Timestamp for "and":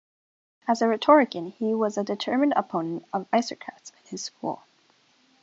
3.99-4.07